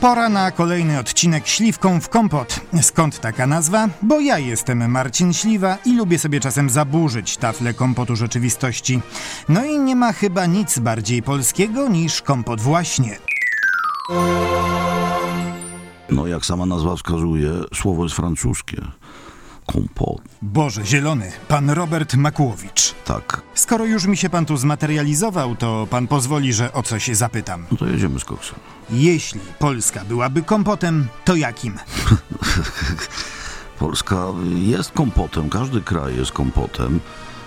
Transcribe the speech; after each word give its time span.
Pora 0.00 0.28
na 0.28 0.50
kolejny 0.50 0.98
odcinek 0.98 1.46
Śliwką 1.46 2.00
w 2.00 2.08
kompot. 2.08 2.60
Skąd 2.82 3.20
taka 3.20 3.46
nazwa? 3.46 3.88
Bo 4.02 4.20
ja 4.20 4.38
jestem 4.38 4.90
Marcin 4.90 5.32
Śliwa 5.32 5.78
i 5.84 5.96
lubię 5.96 6.18
sobie 6.18 6.40
czasem 6.40 6.70
zaburzyć 6.70 7.36
taflę 7.36 7.74
kompotu 7.74 8.16
rzeczywistości. 8.16 9.00
No 9.48 9.64
i 9.64 9.78
nie 9.78 9.96
ma 9.96 10.12
chyba 10.12 10.46
nic 10.46 10.78
bardziej 10.78 11.22
polskiego 11.22 11.88
niż 11.88 12.22
kompot 12.22 12.60
właśnie. 12.60 13.18
No, 16.10 16.26
jak 16.26 16.46
sama 16.46 16.66
nazwa 16.66 16.96
wskazuje, 16.96 17.50
słowo 17.74 18.02
jest 18.02 18.16
francuskie. 18.16 18.82
Kompot. 19.72 20.22
Boże, 20.42 20.84
zielony, 20.84 21.32
pan 21.48 21.70
Robert 21.70 22.14
Makłowicz. 22.14 22.94
Tak. 23.04 23.42
Skoro 23.54 23.84
już 23.84 24.06
mi 24.06 24.16
się 24.16 24.30
pan 24.30 24.46
tu 24.46 24.56
zmaterializował, 24.56 25.56
to 25.56 25.86
pan 25.90 26.06
pozwoli, 26.06 26.52
że 26.52 26.72
o 26.72 26.82
coś 26.82 27.08
zapytam. 27.08 27.66
No 27.70 27.76
to 27.76 27.86
jedziemy 27.86 28.20
z 28.20 28.24
koksem. 28.24 28.58
Jeśli 28.90 29.40
Polska 29.58 30.04
byłaby 30.04 30.42
kompotem, 30.42 31.08
to 31.24 31.36
jakim? 31.36 31.78
Polska 33.78 34.26
jest 34.54 34.92
kompotem, 34.92 35.50
każdy 35.50 35.80
kraj 35.80 36.16
jest 36.16 36.32
kompotem. 36.32 37.00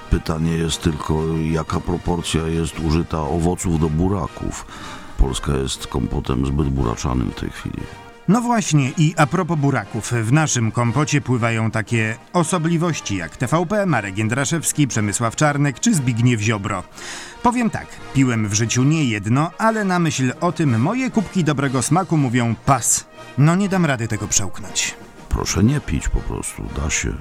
Pytanie 0.10 0.52
jest 0.52 0.82
tylko, 0.82 1.24
jaka 1.52 1.80
proporcja 1.80 2.48
jest 2.48 2.80
użyta 2.80 3.22
owoców 3.22 3.80
do 3.80 3.90
buraków. 3.90 4.66
Polska 5.18 5.52
jest 5.58 5.88
kompotem 5.88 6.46
zbyt 6.46 6.70
buraczanym 6.70 7.32
w 7.32 7.40
tej 7.40 7.50
chwili. 7.50 7.82
No 8.32 8.42
właśnie, 8.42 8.92
i 8.98 9.14
a 9.18 9.28
propos 9.28 9.60
buraków, 9.60 10.12
w 10.12 10.32
naszym 10.32 10.72
kompocie 10.72 11.22
pływają 11.22 11.72
takie 11.72 12.18
osobliwości 12.34 13.16
jak 13.16 13.38
TVP, 13.38 13.86
Marek 13.86 14.18
Jędraszewski, 14.18 14.88
Przemysław 14.88 15.36
Czarnek 15.36 15.80
czy 15.80 15.94
Zbigniew 15.94 16.42
Ziobro. 16.42 16.84
Powiem 17.44 17.70
tak, 17.70 17.88
piłem 18.14 18.48
w 18.48 18.54
życiu 18.54 18.84
nie 18.84 19.06
jedno, 19.06 19.52
ale 19.58 19.84
na 19.84 20.00
myśl 20.00 20.34
o 20.42 20.52
tym 20.52 20.82
moje 20.82 21.12
kubki 21.12 21.44
dobrego 21.44 21.82
smaku 21.82 22.18
mówią 22.18 22.56
pas. 22.66 23.06
No 23.38 23.56
nie 23.56 23.70
dam 23.70 23.86
rady 23.86 24.08
tego 24.08 24.28
przełknąć. 24.28 24.96
Proszę 25.30 25.64
nie 25.64 25.80
pić 25.80 26.10
po 26.10 26.20
prostu, 26.20 26.64
da 26.76 26.90
się. 26.90 27.14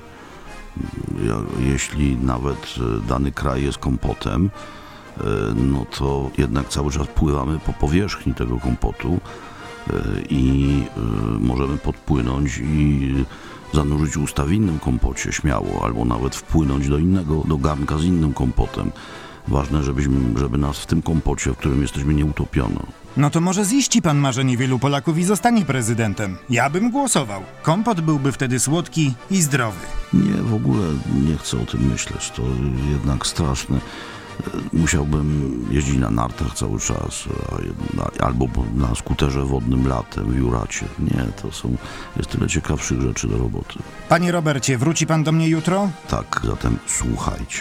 Jeśli 1.58 2.16
nawet 2.16 2.74
e, 2.76 3.08
dany 3.08 3.32
kraj 3.32 3.62
jest 3.62 3.78
kompotem, 3.78 4.50
e, 5.20 5.22
no 5.54 5.86
to 5.98 6.30
jednak 6.38 6.68
cały 6.68 6.92
czas 6.92 7.06
pływamy 7.06 7.58
po 7.58 7.72
powierzchni 7.72 8.34
tego 8.34 8.58
kompotu 8.60 9.20
i 10.28 10.82
e, 10.96 11.00
możemy 11.40 11.78
podpłynąć 11.78 12.58
i 12.58 13.24
zanurzyć 13.74 14.16
usta 14.16 14.44
w 14.44 14.52
innym 14.52 14.78
kompocie 14.78 15.32
śmiało, 15.32 15.84
albo 15.84 16.04
nawet 16.04 16.36
wpłynąć 16.36 16.88
do 16.88 16.98
innego, 16.98 17.44
do 17.48 17.58
garnka 17.58 17.98
z 17.98 18.04
innym 18.04 18.32
kompotem. 18.32 18.90
Ważne, 19.48 19.82
żebyśmy, 19.82 20.38
żeby 20.38 20.58
nas 20.58 20.78
w 20.78 20.86
tym 20.86 21.02
kompocie, 21.02 21.50
w 21.50 21.56
którym 21.56 21.82
jesteśmy, 21.82 22.14
nie 22.14 22.24
utopiono. 22.24 22.80
No 23.16 23.30
to 23.30 23.40
może 23.40 23.64
ziści 23.64 24.02
pan 24.02 24.18
marzenie 24.18 24.56
wielu 24.56 24.78
Polaków 24.78 25.18
i 25.18 25.24
zostanie 25.24 25.64
prezydentem. 25.64 26.36
Ja 26.50 26.70
bym 26.70 26.90
głosował. 26.90 27.42
Kompot 27.62 28.00
byłby 28.00 28.32
wtedy 28.32 28.60
słodki 28.60 29.14
i 29.30 29.42
zdrowy. 29.42 29.78
Nie, 30.12 30.42
w 30.42 30.54
ogóle 30.54 30.84
nie 31.28 31.36
chcę 31.36 31.62
o 31.62 31.66
tym 31.66 31.90
myśleć. 31.92 32.30
To 32.30 32.42
jednak 32.92 33.26
straszne. 33.26 33.80
Musiałbym 34.72 35.50
jeździć 35.70 35.96
na 35.96 36.10
nartach 36.10 36.54
cały 36.54 36.80
czas, 36.80 37.24
albo 38.20 38.46
na 38.74 38.94
skuterze 38.94 39.44
wodnym 39.44 39.88
latem 39.88 40.32
w 40.32 40.36
Juracie. 40.36 40.86
Nie, 40.98 41.26
to 41.42 41.52
są, 41.52 41.76
jest 42.16 42.30
tyle 42.30 42.48
ciekawszych 42.48 43.00
rzeczy 43.00 43.28
do 43.28 43.38
roboty. 43.38 43.78
Panie 44.08 44.32
Robercie, 44.32 44.78
wróci 44.78 45.06
pan 45.06 45.24
do 45.24 45.32
mnie 45.32 45.48
jutro? 45.48 45.90
Tak, 46.08 46.40
zatem 46.44 46.78
słuchajcie. 46.86 47.60